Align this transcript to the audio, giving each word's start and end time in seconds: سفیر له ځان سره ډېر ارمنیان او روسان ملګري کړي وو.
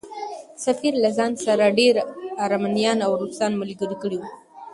سفیر 0.65 0.93
له 1.03 1.09
ځان 1.17 1.31
سره 1.45 1.75
ډېر 1.79 1.95
ارمنیان 2.45 2.97
او 3.05 3.11
روسان 3.21 3.51
ملګري 3.61 3.95
کړي 4.01 4.17
وو. 4.19 4.27